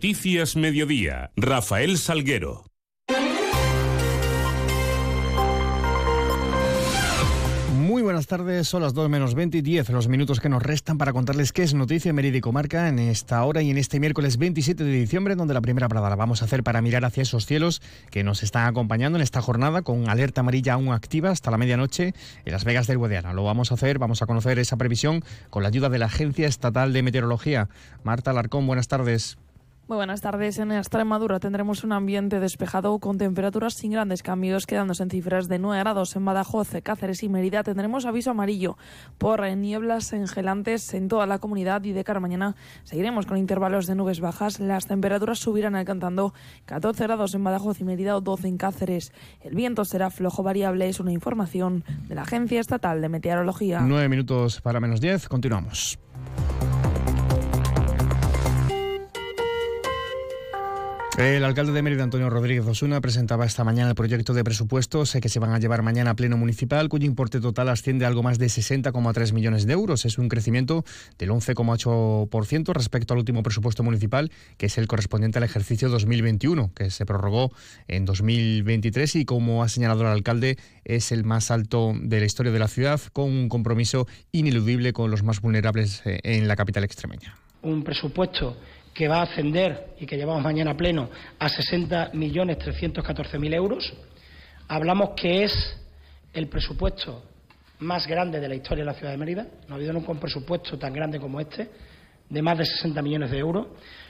Noticias 0.00 0.56
Mediodía, 0.56 1.30
Rafael 1.36 1.98
Salguero. 1.98 2.64
Muy 7.76 8.00
buenas 8.00 8.26
tardes, 8.26 8.66
son 8.66 8.80
las 8.80 8.94
2 8.94 9.10
menos 9.10 9.34
20 9.34 9.58
y 9.58 9.60
10 9.60 9.90
los 9.90 10.08
minutos 10.08 10.40
que 10.40 10.48
nos 10.48 10.62
restan 10.62 10.96
para 10.96 11.12
contarles 11.12 11.52
qué 11.52 11.64
es 11.64 11.74
noticia 11.74 12.14
Meridico 12.14 12.48
Comarca 12.48 12.88
en 12.88 12.98
esta 12.98 13.44
hora 13.44 13.60
y 13.60 13.68
en 13.68 13.76
este 13.76 14.00
miércoles 14.00 14.38
27 14.38 14.84
de 14.84 14.90
diciembre, 14.90 15.34
donde 15.34 15.52
la 15.52 15.60
primera 15.60 15.86
parada 15.86 16.08
la 16.08 16.16
vamos 16.16 16.40
a 16.40 16.46
hacer 16.46 16.62
para 16.62 16.80
mirar 16.80 17.04
hacia 17.04 17.24
esos 17.24 17.44
cielos 17.44 17.82
que 18.10 18.24
nos 18.24 18.42
están 18.42 18.66
acompañando 18.66 19.18
en 19.18 19.22
esta 19.22 19.42
jornada 19.42 19.82
con 19.82 20.08
alerta 20.08 20.40
amarilla 20.40 20.72
aún 20.72 20.94
activa 20.94 21.28
hasta 21.28 21.50
la 21.50 21.58
medianoche 21.58 22.14
en 22.46 22.52
Las 22.52 22.64
Vegas 22.64 22.86
del 22.86 22.96
Guadiana. 22.96 23.34
Lo 23.34 23.44
vamos 23.44 23.70
a 23.70 23.74
hacer, 23.74 23.98
vamos 23.98 24.22
a 24.22 24.26
conocer 24.26 24.58
esa 24.58 24.78
previsión 24.78 25.22
con 25.50 25.62
la 25.62 25.68
ayuda 25.68 25.90
de 25.90 25.98
la 25.98 26.06
Agencia 26.06 26.48
Estatal 26.48 26.94
de 26.94 27.02
Meteorología. 27.02 27.68
Marta 28.02 28.32
Larcón, 28.32 28.66
buenas 28.66 28.88
tardes. 28.88 29.36
Muy 29.90 29.96
buenas 29.96 30.20
tardes. 30.20 30.56
En 30.60 30.70
Extremadura 30.70 31.40
tendremos 31.40 31.82
un 31.82 31.90
ambiente 31.90 32.38
despejado 32.38 32.96
con 33.00 33.18
temperaturas 33.18 33.74
sin 33.74 33.90
grandes 33.90 34.22
cambios, 34.22 34.64
quedándose 34.64 35.02
en 35.02 35.10
cifras 35.10 35.48
de 35.48 35.58
9 35.58 35.80
grados. 35.80 36.14
En 36.14 36.24
Badajoz, 36.24 36.70
Cáceres 36.80 37.24
y 37.24 37.28
Mérida 37.28 37.64
tendremos 37.64 38.06
aviso 38.06 38.30
amarillo 38.30 38.78
por 39.18 39.44
nieblas 39.56 40.12
engelantes 40.12 40.94
en 40.94 41.08
toda 41.08 41.26
la 41.26 41.40
comunidad 41.40 41.82
y 41.82 41.90
de 41.90 42.04
cara 42.04 42.18
a 42.18 42.20
mañana 42.20 42.54
seguiremos 42.84 43.26
con 43.26 43.36
intervalos 43.36 43.88
de 43.88 43.96
nubes 43.96 44.20
bajas. 44.20 44.60
Las 44.60 44.86
temperaturas 44.86 45.40
subirán 45.40 45.74
alcanzando 45.74 46.34
14 46.66 47.02
grados 47.02 47.34
en 47.34 47.42
Badajoz 47.42 47.80
y 47.80 47.84
Mérida 47.84 48.16
o 48.16 48.20
12 48.20 48.46
en 48.46 48.58
Cáceres. 48.58 49.12
El 49.40 49.56
viento 49.56 49.84
será 49.84 50.10
flojo 50.10 50.44
variable, 50.44 50.88
es 50.88 51.00
una 51.00 51.10
información 51.10 51.82
de 52.06 52.14
la 52.14 52.22
Agencia 52.22 52.60
Estatal 52.60 53.00
de 53.00 53.08
Meteorología. 53.08 53.80
9 53.80 54.08
minutos 54.08 54.60
para 54.60 54.78
menos 54.78 55.00
10, 55.00 55.26
continuamos. 55.26 55.98
El 61.20 61.44
alcalde 61.44 61.72
de 61.72 61.82
Mérida, 61.82 62.02
Antonio 62.02 62.30
Rodríguez 62.30 62.66
Osuna, 62.66 63.02
presentaba 63.02 63.44
esta 63.44 63.62
mañana 63.62 63.90
el 63.90 63.94
proyecto 63.94 64.32
de 64.32 64.42
presupuestos 64.42 65.12
que 65.20 65.28
se 65.28 65.38
van 65.38 65.52
a 65.52 65.58
llevar 65.58 65.82
mañana 65.82 66.12
a 66.12 66.14
pleno 66.14 66.38
municipal, 66.38 66.88
cuyo 66.88 67.04
importe 67.04 67.42
total 67.42 67.68
asciende 67.68 68.06
a 68.06 68.08
algo 68.08 68.22
más 68.22 68.38
de 68.38 68.46
60,3 68.46 69.34
millones 69.34 69.66
de 69.66 69.74
euros. 69.74 70.06
Es 70.06 70.16
un 70.16 70.30
crecimiento 70.30 70.82
del 71.18 71.28
11,8% 71.28 72.72
respecto 72.72 73.12
al 73.12 73.18
último 73.18 73.42
presupuesto 73.42 73.82
municipal, 73.82 74.32
que 74.56 74.64
es 74.64 74.78
el 74.78 74.88
correspondiente 74.88 75.36
al 75.36 75.44
ejercicio 75.44 75.90
2021, 75.90 76.72
que 76.74 76.88
se 76.88 77.04
prorrogó 77.04 77.52
en 77.86 78.06
2023 78.06 79.16
y, 79.16 79.24
como 79.26 79.62
ha 79.62 79.68
señalado 79.68 80.00
el 80.00 80.06
alcalde, 80.06 80.56
es 80.84 81.12
el 81.12 81.24
más 81.24 81.50
alto 81.50 81.92
de 82.00 82.18
la 82.18 82.24
historia 82.24 82.50
de 82.50 82.60
la 82.60 82.68
ciudad, 82.68 82.98
con 83.12 83.26
un 83.26 83.50
compromiso 83.50 84.06
ineludible 84.32 84.94
con 84.94 85.10
los 85.10 85.22
más 85.22 85.42
vulnerables 85.42 86.00
eh, 86.06 86.20
en 86.22 86.48
la 86.48 86.56
capital 86.56 86.82
extremeña. 86.84 87.36
Un 87.60 87.84
presupuesto 87.84 88.56
que 88.94 89.08
va 89.08 89.18
a 89.18 89.22
ascender 89.22 89.94
y 89.98 90.06
que 90.06 90.16
llevamos 90.16 90.42
mañana 90.42 90.70
a 90.72 90.76
pleno 90.76 91.10
a 91.38 91.48
60.314.000 91.48 93.54
euros. 93.54 93.92
Hablamos 94.68 95.10
que 95.16 95.44
es 95.44 95.76
el 96.32 96.48
presupuesto 96.48 97.22
más 97.80 98.06
grande 98.06 98.40
de 98.40 98.48
la 98.48 98.54
historia 98.54 98.84
de 98.84 98.90
la 98.90 98.94
ciudad 98.94 99.12
de 99.12 99.18
Mérida. 99.18 99.46
No 99.68 99.74
ha 99.74 99.76
habido 99.76 99.92
nunca 99.92 100.12
un 100.12 100.18
presupuesto 100.18 100.78
tan 100.78 100.92
grande 100.92 101.18
como 101.18 101.40
este, 101.40 101.70
de 102.28 102.42
más 102.42 102.58
de 102.58 102.66
60 102.66 103.02
millones 103.02 103.30
de 103.30 103.38
euros. 103.38 103.66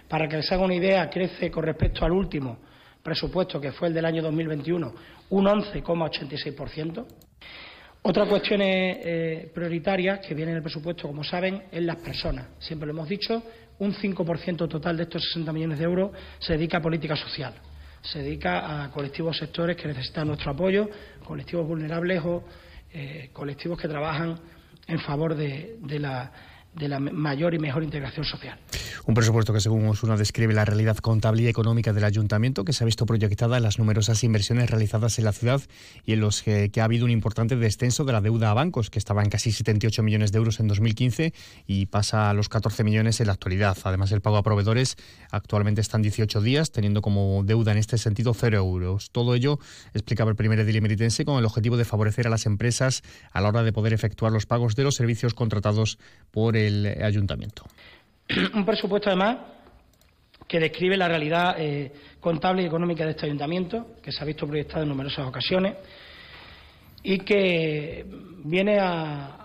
Para 0.09 0.29
que 0.29 0.37
les 0.37 0.53
haga 0.53 0.65
una 0.65 0.75
idea, 0.75 1.09
crece 1.09 1.51
con 1.51 1.65
respecto 1.65 2.05
al 2.05 2.13
último 2.13 2.59
presupuesto, 3.03 3.61
que 3.61 3.73
fue 3.73 3.89
el 3.89 3.95
del 3.95 4.05
año 4.05 4.23
2021, 4.23 4.95
un 5.31 5.45
11,86%. 5.45 7.07
Otra 8.03 8.25
cuestión 8.27 8.61
eh, 8.63 9.51
prioritaria 9.55 10.21
que 10.21 10.35
viene 10.35 10.53
en 10.53 10.57
el 10.59 10.63
presupuesto, 10.63 11.07
como 11.07 11.23
saben, 11.23 11.65
es 11.71 11.83
las 11.83 11.97
personas. 11.97 12.47
Siempre 12.59 12.87
lo 12.87 12.93
hemos 12.93 13.09
dicho, 13.09 13.43
un 13.79 13.95
5% 13.95 14.69
total 14.69 14.97
de 14.97 15.03
estos 15.03 15.23
60 15.25 15.53
millones 15.53 15.79
de 15.79 15.85
euros 15.85 16.11
se 16.39 16.55
dedica 16.55 16.79
a 16.79 16.83
política 16.83 17.15
social, 17.15 17.55
se 18.03 18.23
dedica 18.23 18.85
a 18.85 18.91
colectivos 18.91 19.37
sectores 19.37 19.77
que 19.77 19.89
necesitan 19.89 20.29
nuestro 20.29 20.53
apoyo, 20.53 20.89
colectivos 21.25 21.67
vulnerables 21.67 22.23
o 22.25 22.45
eh, 22.93 23.31
colectivos 23.33 23.79
que 23.79 23.87
trabajan 23.87 24.39
en 24.87 24.99
favor 25.01 25.35
de 25.35 25.99
la 25.99 26.33
de 26.75 26.89
la 26.89 27.01
mayor 27.01 27.55
y 27.55 27.59
mejor 27.59 27.83
integración 27.83 28.25
social. 28.25 28.59
Un 29.11 29.15
presupuesto 29.15 29.53
que, 29.53 29.59
según 29.59 29.89
Osuna, 29.89 30.17
describe 30.17 30.55
la 30.55 30.65
realidad 30.65 30.97
contable 30.99 31.43
y 31.43 31.49
económica 31.49 31.93
del 31.93 32.05
ayuntamiento, 32.05 32.65
que 32.65 32.73
se 32.73 32.85
ha 32.85 32.87
visto 32.87 33.07
proyectada 33.07 33.57
en 33.57 33.65
las 33.65 33.77
numerosas 33.81 34.23
inversiones 34.23 34.71
realizadas 34.71 35.19
en 35.19 35.25
la 35.25 35.33
ciudad 35.33 35.61
y 36.07 36.13
en 36.13 36.21
los 36.21 36.43
que, 36.43 36.71
ha 36.81 36.85
habido 36.85 37.07
un 37.07 37.11
importante 37.11 37.57
descenso 37.57 38.05
de 38.05 38.13
la 38.13 38.21
deuda 38.21 38.53
a 38.53 38.55
bancos, 38.55 38.89
que 38.89 39.01
estaba 39.01 39.25
en 39.25 39.29
casi 39.29 39.51
78 39.51 40.05
millones 40.05 40.31
de 40.31 40.39
euros 40.39 40.61
en 40.61 40.69
2015 40.69 41.35
y 41.67 41.87
pasa 41.87 42.31
a 42.31 42.35
los 42.35 42.49
14 42.49 42.85
millones 42.85 43.19
en 43.19 43.27
la 43.27 43.33
actualidad. 43.33 43.77
Además, 43.83 44.13
el 44.13 44.21
pago 44.21 44.37
a 44.37 44.45
proveedores 44.45 44.95
actualmente 45.33 45.81
está 45.81 45.97
en 45.97 46.03
18 46.03 46.41
días, 46.41 46.71
teniendo 46.71 47.03
como 47.03 47.43
deuda 47.43 47.73
en 47.73 47.79
este 47.79 47.99
sentido 47.99 48.33
cero 48.33 48.59
euros. 48.59 49.11
Todo 49.11 49.35
ello, 49.35 49.59
explicaba 49.93 50.31
el 50.31 50.37
primer 50.37 50.61
edil 50.61 50.77
emeritense, 50.77 51.25
con 51.25 51.37
el 51.37 51.47
objetivo 51.47 51.77
de 51.77 51.85
favorecer 51.85 52.29
a 52.29 52.31
las 52.31 52.47
empresas 52.47 53.03
a 53.33 53.41
la 53.41 53.49
hora 53.49 53.65
de 53.65 53.73
poder 53.73 53.93
efectuar 53.93 54.31
los 54.31 54.47
pagos 54.47 54.77
de 54.77 54.85
los 54.85 54.95
servicios 54.95 55.35
contratados 55.35 55.99
por 56.31 56.57
el 56.57 56.87
ayuntamiento. 57.03 57.65
Un 58.55 58.65
presupuesto, 58.65 59.09
además, 59.09 59.39
que 60.47 60.61
describe 60.61 60.97
la 60.97 61.09
realidad 61.09 61.57
eh, 61.59 61.93
contable 62.21 62.63
y 62.63 62.67
económica 62.67 63.05
de 63.05 63.11
este 63.13 63.27
ayuntamiento, 63.27 63.97
que 64.03 64.13
se 64.13 64.23
ha 64.23 64.27
visto 64.27 64.47
proyectado 64.47 64.83
en 64.83 64.89
numerosas 64.89 65.27
ocasiones 65.27 65.77
y 67.03 67.19
que 67.19 68.05
viene 68.45 68.79
a, 68.81 69.37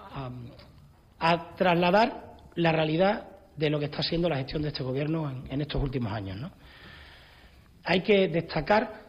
trasladar 1.57 2.35
la 2.55 2.71
realidad 2.71 3.27
de 3.55 3.69
lo 3.69 3.79
que 3.79 3.85
está 3.85 4.03
siendo 4.03 4.29
la 4.29 4.37
gestión 4.37 4.61
de 4.61 4.67
este 4.67 4.83
Gobierno 4.83 5.43
en, 5.49 5.61
estos 5.61 5.81
últimos 5.81 6.11
años. 6.11 6.51
Hay 7.83 8.01
que 8.01 8.27
destacar 8.27 9.01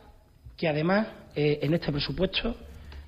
que, 0.56 0.69
además, 0.69 1.09
eh, 1.34 1.59
en 1.60 1.75
este 1.75 1.92
presupuesto 1.92 2.56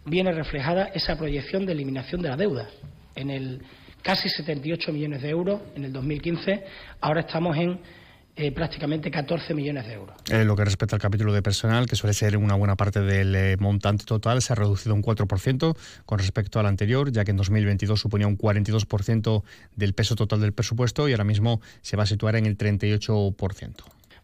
viene 0.05 0.33
reflejada 0.33 0.91
esa 0.95 1.17
proyección 1.17 1.65
de 1.65 1.73
eliminación 1.73 2.21
de 2.21 2.29
la 2.29 2.37
deuda. 2.37 2.69
En 3.15 3.31
el 3.31 3.63
casi 4.03 4.29
78 4.29 4.93
millones 4.93 5.23
de 5.23 5.31
euros 5.31 5.61
en 5.75 5.85
el 5.85 5.93
2015, 5.93 6.65
ahora 7.01 7.21
estamos 7.21 7.57
en 7.57 7.81
eh, 8.41 8.53
prácticamente 8.53 9.11
14 9.11 9.53
millones 9.53 9.85
de 9.89 9.95
euros. 9.95 10.15
En 10.31 10.47
lo 10.47 10.55
que 10.55 10.65
respecta 10.65 10.95
al 10.95 11.03
capítulo 11.03 11.33
de 11.33 11.43
personal, 11.43 11.87
que 11.87 11.97
suele 11.97 12.15
ser 12.15 12.37
una 12.37 12.55
buena 12.55 12.77
parte 12.77 13.01
del 13.01 13.35
eh, 13.35 13.57
montante 13.59 14.05
total, 14.05 14.41
se 14.43 14.53
ha 14.53 14.57
reducido 14.57 14.95
un 14.95 15.03
4% 15.03 15.77
con 16.07 16.19
respecto 16.21 16.61
al 16.61 16.67
anterior, 16.67 17.11
ya 17.11 17.25
que 17.25 17.33
en 17.33 17.37
2022 17.37 18.01
suponía 18.01 18.29
un 18.29 18.39
42% 18.39 19.43
del 19.75 19.93
peso 19.93 20.15
total 20.15 20.41
del 20.41 20.53
presupuesto 20.53 21.09
y 21.09 21.13
ahora 21.13 21.25
mismo 21.25 21.61
se 21.81 21.97
va 21.97 22.05
a 22.05 22.07
situar 22.07 22.37
en 22.37 22.47
el 22.47 22.57
38%. 22.57 23.75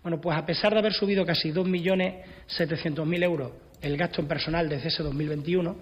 Bueno, 0.04 0.20
pues 0.20 0.38
a 0.38 0.46
pesar 0.46 0.74
de 0.74 0.78
haber 0.78 0.92
subido 0.92 1.26
casi 1.26 1.50
2.700.000 1.50 3.24
euros 3.24 3.50
el 3.80 3.96
gasto 3.96 4.20
en 4.20 4.28
personal 4.28 4.68
desde 4.68 4.88
ese 4.88 5.02
2021, 5.02 5.76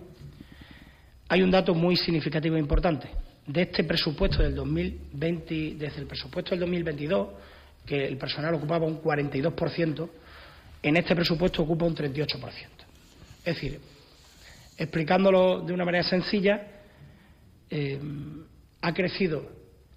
hay 1.29 1.43
un 1.43 1.51
dato 1.51 1.75
muy 1.75 1.97
significativo 1.97 2.57
e 2.57 2.61
importante 2.61 3.11
de 3.47 3.63
este 3.63 3.85
presupuesto 3.85 4.43
del 4.43 4.55
2020, 4.55 5.75
desde 5.77 6.01
el 6.01 6.07
presupuesto 6.07 6.51
del 6.51 6.61
2022, 6.61 7.29
que 7.87 8.07
el 8.07 8.17
personal 8.17 8.55
ocupaba 8.55 8.87
un 8.87 9.03
42%, 9.03 10.09
en 10.83 10.97
este 10.97 11.15
presupuesto 11.15 11.63
ocupa 11.63 11.85
un 11.85 11.95
38%. 11.95 12.43
Es 13.45 13.55
decir, 13.55 13.81
explicándolo 14.77 15.61
de 15.61 15.73
una 15.73 15.85
manera 15.85 16.05
sencilla, 16.05 16.67
eh, 17.71 18.01
ha, 18.81 18.93
crecido, 18.93 19.51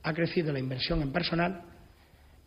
ha 0.04 0.14
crecido 0.14 0.52
la 0.52 0.60
inversión 0.60 1.02
en 1.02 1.12
personal, 1.12 1.62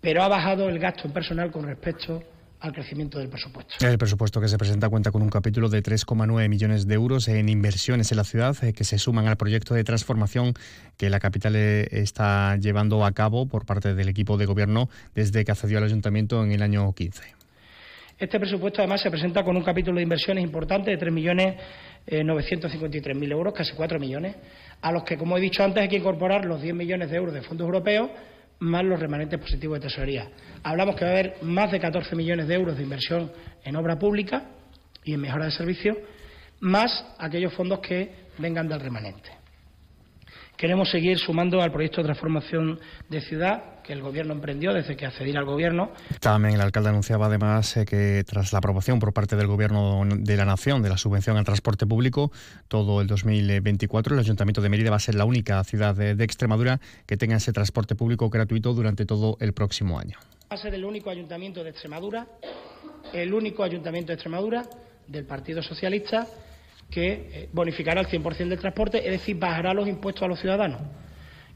pero 0.01 0.23
ha 0.23 0.29
bajado 0.29 0.69
el 0.69 0.79
gasto 0.79 1.07
en 1.07 1.13
personal 1.13 1.51
con 1.51 1.65
respecto 1.65 2.23
al 2.61 2.73
crecimiento 2.73 3.19
del 3.19 3.29
presupuesto. 3.29 3.87
El 3.87 3.99
presupuesto 3.99 4.41
que 4.41 4.49
se 4.49 4.59
presenta 4.59 4.89
cuenta 4.89 5.11
con 5.11 5.23
un 5.23 5.31
capítulo 5.31 5.69
de 5.69 5.83
3,9 5.83 6.49
millones 6.49 6.87
de 6.87 6.95
euros 6.95 7.29
en 7.29 7.49
inversiones 7.49 8.11
en 8.11 8.17
la 8.17 8.25
ciudad 8.25 8.57
eh, 8.65 8.73
que 8.73 8.85
se 8.85 8.99
suman 8.99 9.29
al 9.29 9.37
proyecto 9.37 9.75
de 9.75 9.85
transformación 9.85 10.55
que 10.97 11.11
la 11.11 11.21
capital 11.21 11.55
eh, 11.57 11.87
está 11.93 12.57
llevando 12.57 13.05
a 13.05 13.13
cabo 13.13 13.47
por 13.47 13.65
parte 13.65 13.95
del 13.95 14.09
equipo 14.09 14.37
de 14.37 14.47
gobierno 14.47 14.89
desde 15.15 15.45
que 15.45 15.53
accedió 15.53 15.79
al 15.79 15.85
ayuntamiento 15.85 16.43
en 16.43 16.51
el 16.53 16.63
año 16.63 16.93
15. 16.93 17.23
Este 18.19 18.41
presupuesto 18.41 18.81
además 18.81 19.01
se 19.01 19.13
presenta 19.13 19.45
con 19.45 19.57
un 19.57 19.63
capítulo 19.63 19.99
de 19.99 20.03
inversiones 20.03 20.43
importante 20.43 20.91
de 20.91 20.99
3.953.000 20.99 23.31
euros, 23.31 23.55
casi 23.55 23.75
4 23.75 24.01
millones, 24.01 24.35
a 24.81 24.91
los 24.91 25.05
que, 25.05 25.17
como 25.17 25.37
he 25.37 25.41
dicho 25.41 25.63
antes, 25.63 25.81
hay 25.81 25.89
que 25.89 25.99
incorporar 25.99 26.45
los 26.45 26.61
10 26.61 26.75
millones 26.75 27.11
de 27.11 27.17
euros 27.17 27.33
de 27.33 27.43
fondos 27.43 27.67
europeos 27.67 28.11
más 28.61 28.85
los 28.85 28.99
remanentes 28.99 29.39
positivos 29.41 29.79
de 29.79 29.89
tesorería. 29.89 30.29
Hablamos 30.63 30.97
que 30.97 31.05
va 31.05 31.11
a 31.11 31.15
haber 31.15 31.37
más 31.43 31.71
de 31.71 31.81
14 31.81 32.15
millones 32.17 32.49
de 32.49 32.55
euros 32.55 32.77
de 32.77 32.83
inversión 32.83 33.31
en 33.65 33.77
obra 33.77 33.99
pública 33.99 34.51
y 35.05 35.15
en 35.15 35.21
mejora 35.21 35.47
de 35.47 35.53
servicios, 35.53 35.97
más 36.61 37.05
aquellos 37.19 37.53
fondos 37.55 37.81
que 37.81 38.29
vengan 38.39 38.69
del 38.69 38.81
remanente. 38.81 39.38
Queremos 40.59 40.91
seguir 40.91 41.21
sumando 41.21 41.63
al 41.63 41.71
proyecto 41.71 41.99
de 41.99 42.07
transformación 42.07 42.81
de 43.09 43.21
ciudad 43.21 43.81
que 43.85 43.93
el 43.93 44.03
Gobierno 44.03 44.33
emprendió 44.33 44.75
desde 44.75 44.97
que 44.97 45.07
accedí 45.07 45.35
al 45.37 45.45
Gobierno. 45.45 45.93
También 46.19 46.57
el 46.57 46.61
alcalde 46.61 46.89
anunciaba 46.89 47.27
además 47.27 47.77
eh, 47.77 47.85
que 47.85 48.25
tras 48.27 48.53
la 48.53 48.59
aprobación 48.59 48.99
por 48.99 49.13
parte 49.13 49.37
del 49.37 49.47
Gobierno 49.47 50.03
de 50.05 50.37
la 50.37 50.45
Nación 50.45 50.83
de 50.83 50.89
la 50.89 50.99
subvención 50.99 51.37
al 51.37 51.45
transporte 51.45 51.87
público, 51.87 52.33
todo 52.67 53.01
el 53.01 53.07
2024 53.07 54.15
el 54.15 54.21
Ayuntamiento 54.21 54.61
de 54.61 54.69
Mérida 54.69 54.91
va 54.91 54.97
a 54.97 54.99
ser 54.99 55.15
la 55.15 55.25
única 55.25 55.63
ciudad 55.63 55.95
de, 55.95 56.17
de 56.17 56.25
Extremadura 56.25 56.81
que 57.07 57.17
tenga 57.17 57.37
ese 57.37 57.53
transporte 57.53 57.95
público 57.95 58.29
gratuito 58.29 58.75
durante 58.75 59.07
todo 59.07 59.37
el 59.39 59.53
próximo 59.53 60.01
año. 60.01 60.19
Va 60.51 60.57
a 60.57 60.61
ser 60.61 60.75
el 60.75 60.85
único 60.85 61.09
ayuntamiento 61.09 61.63
de 61.63 61.71
Extremadura, 61.71 62.27
el 63.13 63.33
único 63.33 63.63
ayuntamiento 63.63 64.09
de 64.09 64.15
Extremadura 64.15 64.65
del 65.07 65.25
Partido 65.25 65.63
Socialista 65.63 66.27
que 66.91 67.49
bonificará 67.53 68.01
el 68.01 68.07
100% 68.07 68.49
del 68.49 68.59
transporte, 68.59 68.99
es 68.99 69.13
decir, 69.13 69.39
bajará 69.39 69.75
los 69.75 69.87
impuestos 69.89 70.23
a 70.23 70.27
los 70.27 70.41
ciudadanos. 70.41 70.81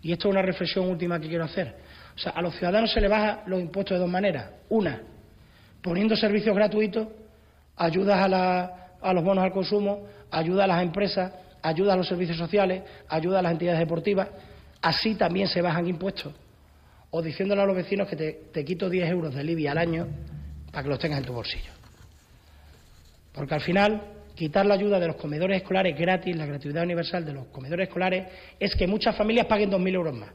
Y 0.02 0.12
esto 0.12 0.29
es 0.29 0.32
una 0.32 0.43
reflexión 0.43 0.88
última 0.88 1.19
que 1.20 1.29
quiero 1.29 1.44
hacer. 1.44 1.76
O 2.14 2.19
sea, 2.19 2.32
a 2.32 2.43
los 2.43 2.55
ciudadanos 2.56 2.93
se 2.93 3.00
les 3.00 3.08
baja 3.08 3.43
los 3.46 3.61
impuestos 3.61 3.96
de 3.96 4.00
dos 4.00 4.11
maneras. 4.11 4.50
Una, 4.69 5.00
poniendo 5.81 6.17
servicios 6.17 6.55
gratuitos, 6.55 7.08
ayudas 7.76 8.19
a, 8.19 8.29
la, 8.29 8.94
a 9.00 9.12
los 9.12 9.25
bonos 9.25 9.44
al 9.44 9.52
consumo, 9.52 10.06
ayuda 10.31 10.64
a 10.64 10.67
las 10.67 10.82
empresas, 10.82 11.32
ayuda 11.62 11.94
a 11.94 11.96
los 11.96 12.08
servicios 12.08 12.37
sociales, 12.37 12.82
ayuda 13.08 13.38
a 13.38 13.43
las 13.43 13.52
entidades 13.52 13.79
deportivas. 13.79 14.29
Así 14.82 15.14
también 15.14 15.46
se 15.46 15.62
bajan 15.62 15.87
impuestos. 15.87 16.34
O 17.11 17.23
diciéndole 17.23 17.62
a 17.62 17.67
los 17.67 17.76
vecinos 17.76 18.08
que 18.08 18.17
te, 18.17 18.32
te 18.52 18.64
quito 18.64 18.90
10 18.90 19.08
euros 19.08 19.34
de 19.34 19.44
Libia 19.44 19.73
al 19.73 19.79
año 19.79 20.08
para 20.70 20.82
que 20.82 20.88
los 20.88 20.99
tengas 20.99 21.20
en 21.20 21.26
tu 21.26 21.32
bolsillo. 21.32 21.70
Porque 23.32 23.55
al 23.55 23.61
final 23.61 24.02
quitar 24.34 24.67
la 24.67 24.75
ayuda 24.75 24.99
de 24.99 25.08
los 25.08 25.17
comedores 25.17 25.58
escolares 25.58 25.99
gratis, 25.99 26.37
la 26.37 26.46
gratuidad 26.46 26.84
universal 26.84 27.25
de 27.25 27.32
los 27.32 27.46
comedores 27.46 27.88
escolares, 27.88 28.26
es 28.58 28.75
que 28.75 28.87
muchas 28.87 29.17
familias 29.17 29.46
paguen 29.46 29.70
2.000 29.70 29.94
euros 29.94 30.14
más. 30.14 30.31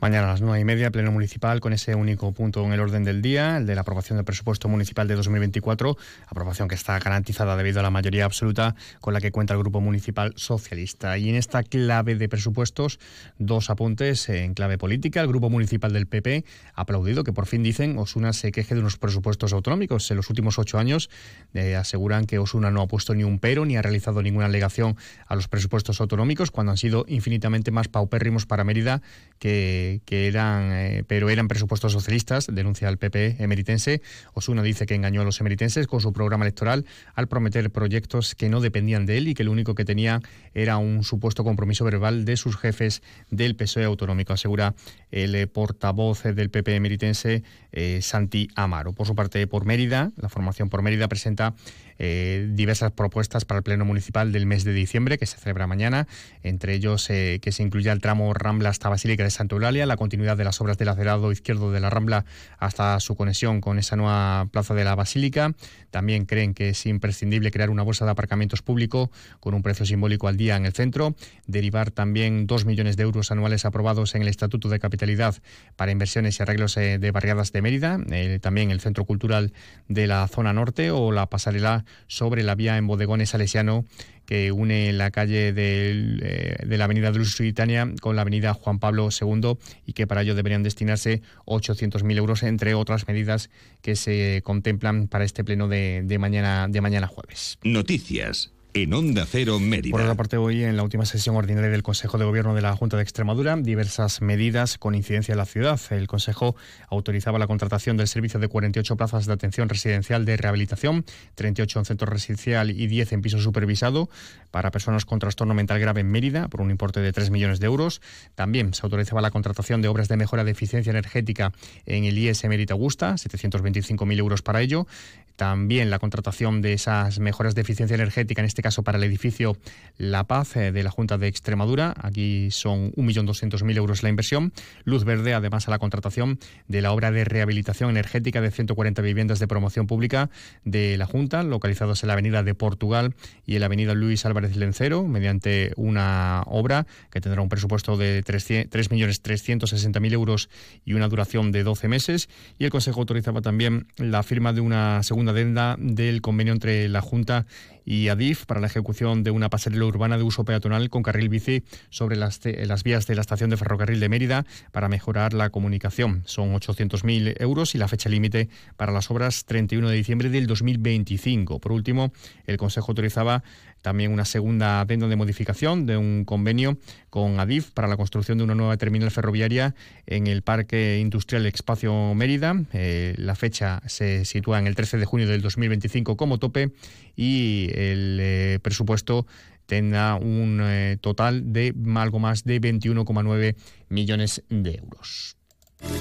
Mañana 0.00 0.28
a 0.28 0.32
las 0.32 0.40
nueve 0.40 0.60
y 0.60 0.64
media, 0.64 0.90
pleno 0.90 1.12
municipal, 1.12 1.60
con 1.60 1.72
ese 1.72 1.94
único 1.94 2.32
punto 2.32 2.64
en 2.64 2.72
el 2.72 2.80
orden 2.80 3.04
del 3.04 3.22
día, 3.22 3.56
el 3.56 3.66
de 3.66 3.74
la 3.74 3.82
aprobación 3.82 4.16
del 4.18 4.24
presupuesto 4.24 4.68
municipal 4.68 5.08
de 5.08 5.14
2024, 5.14 5.96
aprobación 6.26 6.68
que 6.68 6.74
está 6.74 6.98
garantizada 6.98 7.56
debido 7.56 7.80
a 7.80 7.82
la 7.82 7.90
mayoría 7.90 8.24
absoluta 8.24 8.74
con 9.00 9.14
la 9.14 9.20
que 9.20 9.30
cuenta 9.30 9.54
el 9.54 9.60
Grupo 9.60 9.80
Municipal 9.80 10.32
Socialista. 10.36 11.16
Y 11.16 11.30
en 11.30 11.36
esta 11.36 11.62
clave 11.62 12.16
de 12.16 12.28
presupuestos, 12.28 12.98
dos 13.38 13.70
apuntes 13.70 14.28
en 14.28 14.54
clave 14.54 14.78
política. 14.78 15.20
El 15.20 15.28
Grupo 15.28 15.48
Municipal 15.48 15.92
del 15.92 16.06
PP 16.06 16.44
ha 16.74 16.80
aplaudido 16.80 17.24
que 17.24 17.32
por 17.32 17.46
fin 17.46 17.62
dicen 17.62 17.96
Osuna 17.98 18.32
se 18.32 18.52
queje 18.52 18.74
de 18.74 18.80
unos 18.80 18.98
presupuestos 18.98 19.52
autonómicos. 19.52 20.10
En 20.10 20.16
los 20.16 20.28
últimos 20.28 20.58
ocho 20.58 20.78
años 20.78 21.08
eh, 21.54 21.76
aseguran 21.76 22.26
que 22.26 22.38
Osuna 22.38 22.70
no 22.70 22.82
ha 22.82 22.88
puesto 22.88 23.14
ni 23.14 23.24
un 23.24 23.38
pero 23.38 23.64
ni 23.64 23.76
ha 23.76 23.82
realizado 23.82 24.22
ninguna 24.22 24.46
alegación 24.46 24.96
a 25.26 25.34
los 25.34 25.48
presupuestos 25.48 26.00
autonómicos 26.00 26.50
cuando 26.50 26.72
han 26.72 26.78
sido 26.78 27.04
infinitamente 27.08 27.70
más 27.70 27.88
paupérrimos 27.88 28.46
para 28.46 28.64
Mérida 28.64 29.02
que 29.38 29.83
que, 30.04 30.26
eran, 30.26 30.72
eh, 30.72 31.04
pero 31.06 31.30
eran 31.30 31.48
presupuestos 31.48 31.92
socialistas, 31.92 32.46
denuncia 32.50 32.88
el 32.88 32.98
PP 32.98 33.36
emeritense. 33.38 34.02
Osuna 34.32 34.62
dice 34.62 34.86
que 34.86 34.94
engañó 34.94 35.22
a 35.22 35.24
los 35.24 35.40
emeritenses 35.40 35.86
con 35.86 36.00
su 36.00 36.12
programa 36.12 36.44
electoral 36.44 36.84
al 37.14 37.28
prometer 37.28 37.70
proyectos 37.70 38.34
que 38.34 38.48
no 38.48 38.60
dependían 38.60 39.06
de 39.06 39.18
él 39.18 39.28
y 39.28 39.34
que 39.34 39.44
lo 39.44 39.52
único 39.52 39.74
que 39.74 39.84
tenía 39.84 40.20
era 40.54 40.78
un 40.78 41.04
supuesto 41.04 41.44
compromiso 41.44 41.84
verbal 41.84 42.24
de 42.24 42.36
sus 42.36 42.56
jefes 42.56 43.02
del 43.30 43.56
PSOE 43.56 43.84
autonómico, 43.84 44.32
asegura 44.32 44.74
el 45.10 45.34
eh, 45.34 45.46
portavoz 45.46 46.22
del 46.22 46.50
PP 46.50 46.76
emeritense 46.76 47.42
eh, 47.72 48.00
Santi 48.02 48.48
Amaro. 48.54 48.92
Por 48.92 49.06
su 49.06 49.14
parte, 49.14 49.46
por 49.46 49.64
Mérida, 49.64 50.12
la 50.16 50.28
formación 50.28 50.68
por 50.68 50.82
Mérida 50.82 51.08
presenta 51.08 51.54
eh, 51.98 52.48
diversas 52.52 52.92
propuestas 52.92 53.44
para 53.44 53.58
el 53.58 53.64
Pleno 53.64 53.84
Municipal 53.84 54.32
del 54.32 54.46
mes 54.46 54.64
de 54.64 54.72
diciembre, 54.72 55.18
que 55.18 55.26
se 55.26 55.38
celebra 55.38 55.66
mañana, 55.66 56.06
entre 56.42 56.74
ellos 56.74 57.08
eh, 57.10 57.38
que 57.42 57.52
se 57.52 57.62
incluya 57.62 57.92
el 57.92 58.00
tramo 58.00 58.34
Rambla 58.34 58.70
hasta 58.70 58.88
Basílica 58.88 59.22
de 59.22 59.30
Santa 59.30 59.54
Eulalia, 59.54 59.86
la 59.86 59.96
continuidad 59.96 60.36
de 60.36 60.44
las 60.44 60.60
obras 60.60 60.78
del 60.78 60.88
acerado 60.88 61.30
izquierdo 61.32 61.72
de 61.72 61.80
la 61.80 61.90
Rambla 61.90 62.24
hasta 62.58 62.98
su 63.00 63.16
conexión 63.16 63.60
con 63.60 63.78
esa 63.78 63.96
nueva 63.96 64.48
plaza 64.50 64.74
de 64.74 64.84
la 64.84 64.94
Basílica. 64.94 65.52
También 65.90 66.26
creen 66.26 66.54
que 66.54 66.70
es 66.70 66.86
imprescindible 66.86 67.50
crear 67.50 67.70
una 67.70 67.82
bolsa 67.82 68.04
de 68.04 68.10
aparcamientos 68.10 68.62
público 68.62 69.10
con 69.40 69.54
un 69.54 69.62
precio 69.62 69.86
simbólico 69.86 70.28
al 70.28 70.36
día 70.36 70.56
en 70.56 70.66
el 70.66 70.72
centro, 70.72 71.14
derivar 71.46 71.90
también 71.90 72.46
dos 72.46 72.64
millones 72.64 72.96
de 72.96 73.04
euros 73.04 73.30
anuales 73.30 73.64
aprobados 73.64 74.14
en 74.14 74.22
el 74.22 74.28
Estatuto 74.28 74.68
de 74.68 74.80
Capitalidad 74.80 75.36
para 75.76 75.92
inversiones 75.92 76.38
y 76.38 76.42
arreglos 76.42 76.76
eh, 76.76 76.98
de 76.98 77.10
barriadas 77.10 77.52
de 77.52 77.62
Mérida, 77.62 77.98
también 78.40 78.70
el 78.70 78.80
Centro 78.80 79.04
Cultural 79.04 79.52
de 79.88 80.06
la 80.06 80.26
Zona 80.28 80.52
Norte 80.52 80.90
o 80.90 81.12
la 81.12 81.26
pasarela 81.26 81.83
sobre 82.06 82.42
la 82.42 82.54
vía 82.54 82.76
en 82.76 82.86
Bodegones 82.86 83.30
Salesiano 83.30 83.84
que 84.26 84.52
une 84.52 84.92
la 84.92 85.10
calle 85.10 85.52
eh, 85.54 86.56
de 86.64 86.78
la 86.78 86.84
avenida 86.84 87.12
de 87.12 87.18
Lusitania 87.18 87.92
con 88.00 88.16
la 88.16 88.22
avenida 88.22 88.54
Juan 88.54 88.78
Pablo 88.78 89.08
II 89.08 89.58
y 89.86 89.92
que 89.92 90.06
para 90.06 90.22
ello 90.22 90.34
deberían 90.34 90.62
destinarse 90.62 91.22
800.000 91.46 92.16
euros, 92.16 92.42
entre 92.42 92.74
otras 92.74 93.06
medidas 93.06 93.50
que 93.82 93.96
se 93.96 94.40
contemplan 94.44 95.08
para 95.08 95.24
este 95.24 95.44
pleno 95.44 95.68
de, 95.68 96.02
de, 96.04 96.18
mañana, 96.18 96.68
de 96.68 96.80
mañana 96.80 97.06
jueves. 97.06 97.58
Noticias 97.62 98.53
en 98.74 98.92
Onda 98.92 99.24
Cero 99.24 99.60
Mérida. 99.60 99.92
Por 99.92 100.00
otra 100.00 100.16
parte, 100.16 100.36
hoy 100.36 100.64
en 100.64 100.76
la 100.76 100.82
última 100.82 101.06
sesión 101.06 101.36
ordinaria 101.36 101.70
del 101.70 101.84
Consejo 101.84 102.18
de 102.18 102.24
Gobierno 102.24 102.54
de 102.56 102.60
la 102.60 102.74
Junta 102.74 102.96
de 102.96 103.04
Extremadura, 103.04 103.56
diversas 103.56 104.20
medidas 104.20 104.78
con 104.78 104.96
incidencia 104.96 105.32
en 105.32 105.38
la 105.38 105.46
ciudad. 105.46 105.80
El 105.90 106.08
Consejo 106.08 106.56
autorizaba 106.88 107.38
la 107.38 107.46
contratación 107.46 107.96
del 107.96 108.08
servicio 108.08 108.40
de 108.40 108.48
48 108.48 108.96
plazas 108.96 109.26
de 109.26 109.32
atención 109.32 109.68
residencial 109.68 110.24
de 110.24 110.36
rehabilitación, 110.36 111.04
38 111.36 111.78
en 111.78 111.84
centro 111.84 112.06
residencial 112.06 112.72
y 112.72 112.88
10 112.88 113.12
en 113.12 113.22
piso 113.22 113.38
supervisado 113.38 114.10
para 114.50 114.72
personas 114.72 115.04
con 115.04 115.20
trastorno 115.20 115.54
mental 115.54 115.78
grave 115.78 116.00
en 116.00 116.10
Mérida, 116.10 116.48
por 116.48 116.60
un 116.60 116.72
importe 116.72 116.98
de 116.98 117.12
3 117.12 117.30
millones 117.30 117.60
de 117.60 117.66
euros. 117.66 118.02
También 118.34 118.74
se 118.74 118.82
autorizaba 118.82 119.20
la 119.20 119.30
contratación 119.30 119.82
de 119.82 119.88
obras 119.88 120.08
de 120.08 120.16
mejora 120.16 120.42
de 120.42 120.50
eficiencia 120.50 120.90
energética 120.90 121.52
en 121.86 122.04
el 122.04 122.18
IES 122.18 122.44
Mérida 122.46 122.74
Augusta, 122.74 123.14
725.000 123.14 124.18
euros 124.18 124.42
para 124.42 124.62
ello. 124.62 124.88
También 125.36 125.90
la 125.90 125.98
contratación 125.98 126.62
de 126.62 126.74
esas 126.74 127.18
mejoras 127.18 127.54
de 127.54 127.62
eficiencia 127.62 127.94
energética, 127.94 128.40
en 128.40 128.46
este 128.46 128.62
caso 128.62 128.84
para 128.84 128.98
el 128.98 129.04
edificio 129.04 129.56
La 129.98 130.24
Paz 130.24 130.56
eh, 130.56 130.70
de 130.70 130.82
la 130.82 130.90
Junta 130.90 131.18
de 131.18 131.26
Extremadura. 131.26 131.92
Aquí 132.00 132.50
son 132.50 132.92
1.200.000 132.92 133.76
euros 133.76 134.02
la 134.02 134.10
inversión. 134.10 134.52
Luz 134.84 135.04
verde, 135.04 135.34
además, 135.34 135.66
a 135.66 135.70
la 135.72 135.78
contratación 135.78 136.38
de 136.68 136.82
la 136.82 136.92
obra 136.92 137.10
de 137.10 137.24
rehabilitación 137.24 137.90
energética 137.90 138.40
de 138.40 138.50
140 138.52 139.02
viviendas 139.02 139.40
de 139.40 139.48
promoción 139.48 139.86
pública 139.86 140.30
de 140.64 140.96
la 140.96 141.06
Junta, 141.06 141.42
localizados 141.42 142.02
en 142.02 142.08
la 142.08 142.12
Avenida 142.12 142.42
de 142.42 142.54
Portugal 142.54 143.14
y 143.44 143.54
en 143.54 143.60
la 143.60 143.66
Avenida 143.66 143.94
Luis 143.94 144.24
Álvarez 144.26 144.56
Lencero, 144.56 145.02
mediante 145.04 145.72
una 145.76 146.42
obra 146.46 146.86
que 147.10 147.20
tendrá 147.20 147.42
un 147.42 147.48
presupuesto 147.48 147.96
de 147.96 148.22
3.360.000 148.24 150.12
euros 150.12 150.48
y 150.84 150.92
una 150.92 151.08
duración 151.08 151.50
de 151.50 151.64
12 151.64 151.88
meses. 151.88 152.28
Y 152.58 152.64
el 152.64 152.70
Consejo 152.70 153.00
autorizaba 153.00 153.40
también 153.40 153.88
la 153.96 154.22
firma 154.22 154.52
de 154.52 154.60
una 154.60 155.02
segunda 155.02 155.23
segunda 155.24 155.32
adenda 155.40 155.76
del 155.78 156.20
convenio 156.20 156.52
entre 156.52 156.86
la 156.90 157.00
Junta 157.00 157.46
y 157.84 158.08
Adif 158.08 158.46
para 158.46 158.60
la 158.60 158.66
ejecución 158.66 159.22
de 159.22 159.30
una 159.30 159.50
pasarela 159.50 159.84
urbana 159.84 160.16
de 160.16 160.22
uso 160.22 160.44
peatonal 160.44 160.88
con 160.90 161.02
carril 161.02 161.28
bici 161.28 161.64
sobre 161.90 162.16
las, 162.16 162.40
vías 162.82 163.06
de 163.06 163.14
la 163.14 163.20
estación 163.20 163.50
de 163.50 163.56
ferrocarril 163.56 164.00
de 164.00 164.08
Mérida 164.08 164.46
para 164.72 164.88
mejorar 164.88 165.34
la 165.34 165.50
comunicación. 165.50 166.22
Son 166.24 166.52
800.000 166.54 167.40
euros 167.40 167.74
y 167.74 167.78
la 167.78 167.88
fecha 167.88 168.08
límite 168.08 168.48
para 168.76 168.92
las 168.92 169.10
obras 169.10 169.44
31 169.44 169.88
de 169.88 169.96
diciembre 169.96 170.30
del 170.30 170.46
2025. 170.46 171.58
Por 171.58 171.72
último, 171.72 172.12
el 172.46 172.56
Consejo 172.56 172.92
autorizaba 172.92 173.42
también 173.82 174.12
una 174.12 174.24
segunda 174.24 174.80
adenda 174.80 175.08
de 175.08 175.16
modificación 175.16 175.84
de 175.84 175.98
un 175.98 176.24
convenio 176.24 176.78
con 177.10 177.38
Adif 177.38 177.70
para 177.72 177.86
la 177.86 177.98
construcción 177.98 178.38
de 178.38 178.44
una 178.44 178.54
nueva 178.54 178.78
terminal 178.78 179.10
ferroviaria 179.10 179.74
en 180.06 180.26
el 180.26 180.40
Parque 180.40 180.98
Industrial 181.00 181.44
Espacio 181.44 182.14
Mérida. 182.14 182.56
Eh, 182.72 183.14
la 183.18 183.34
fecha 183.34 183.82
se 183.86 184.24
sitúa 184.24 184.58
en 184.58 184.66
el 184.66 184.74
13 184.74 184.96
de 184.96 185.04
junio 185.14 185.28
del 185.28 185.42
2025 185.42 186.16
como 186.16 186.38
tope 186.38 186.72
y 187.14 187.68
el 187.72 188.18
eh, 188.20 188.58
presupuesto 188.60 189.28
tendrá 189.64 190.16
un 190.16 190.60
eh, 190.60 190.98
total 191.00 191.52
de 191.52 191.72
algo 191.94 192.18
más 192.18 192.42
de 192.42 192.60
21,9 192.60 193.54
millones 193.90 194.42
de 194.48 194.74
euros. 194.74 195.36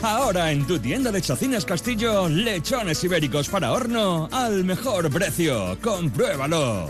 Ahora 0.01 0.51
en 0.51 0.65
tu 0.65 0.79
tienda 0.79 1.12
de 1.12 1.22
Chacinas 1.22 1.63
Castillo, 1.63 2.27
lechones 2.27 3.03
ibéricos 3.03 3.50
para 3.50 3.72
horno 3.72 4.29
al 4.32 4.63
mejor 4.63 5.12
precio. 5.12 5.77
Compruébalo. 5.79 6.88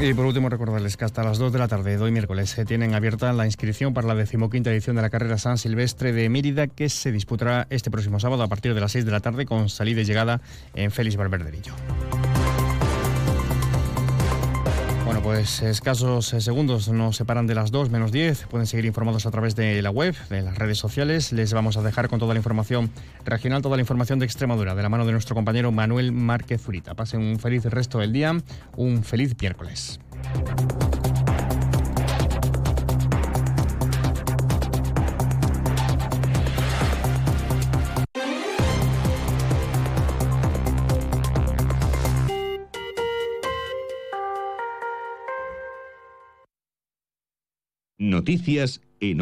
Y 0.00 0.14
por 0.14 0.26
último, 0.26 0.48
recordarles 0.48 0.96
que 0.96 1.04
hasta 1.04 1.24
las 1.24 1.38
2 1.38 1.52
de 1.52 1.58
la 1.58 1.66
tarde 1.66 1.96
de 1.96 2.02
hoy 2.02 2.12
miércoles 2.12 2.50
se 2.50 2.64
tienen 2.64 2.94
abierta 2.94 3.32
la 3.32 3.46
inscripción 3.46 3.94
para 3.94 4.06
la 4.06 4.14
decimoquinta 4.14 4.70
edición 4.70 4.94
de 4.94 5.02
la 5.02 5.10
carrera 5.10 5.38
San 5.38 5.58
Silvestre 5.58 6.12
de 6.12 6.28
Mérida, 6.28 6.68
que 6.68 6.88
se 6.88 7.10
disputará 7.10 7.66
este 7.68 7.90
próximo 7.90 8.20
sábado 8.20 8.44
a 8.44 8.48
partir 8.48 8.74
de 8.74 8.80
las 8.80 8.92
6 8.92 9.04
de 9.04 9.10
la 9.10 9.18
tarde 9.18 9.44
con 9.44 9.68
salida 9.68 10.02
y 10.02 10.04
llegada 10.04 10.40
en 10.74 10.92
Félix 10.92 11.16
Valverderillo. 11.16 11.74
Pues 15.22 15.38
pues 15.38 15.62
escasos 15.62 16.32
eh, 16.32 16.40
segundos 16.40 16.88
nos 16.88 17.16
separan 17.16 17.46
de 17.46 17.54
las 17.54 17.70
2 17.70 17.90
menos 17.90 18.12
10. 18.12 18.46
Pueden 18.46 18.66
seguir 18.66 18.84
informados 18.84 19.24
a 19.24 19.30
través 19.30 19.56
de 19.56 19.80
la 19.82 19.90
web, 19.90 20.14
de 20.28 20.42
las 20.42 20.58
redes 20.58 20.78
sociales. 20.78 21.32
Les 21.32 21.52
vamos 21.52 21.76
a 21.76 21.82
dejar 21.82 22.08
con 22.08 22.18
toda 22.18 22.34
la 22.34 22.38
información 22.38 22.90
regional, 23.24 23.62
toda 23.62 23.76
la 23.76 23.82
información 23.82 24.18
de 24.18 24.26
Extremadura, 24.26 24.74
de 24.74 24.82
la 24.82 24.88
mano 24.88 25.06
de 25.06 25.12
nuestro 25.12 25.34
compañero 25.34 25.72
Manuel 25.72 26.12
Márquez 26.12 26.60
Zurita. 26.62 26.94
Pasen 26.94 27.20
un 27.20 27.38
feliz 27.38 27.64
resto 27.64 27.98
del 27.98 28.12
día, 28.12 28.36
un 28.76 29.02
feliz 29.04 29.34
miércoles. 29.40 30.00
Noticias 48.18 48.80
en 48.98 49.16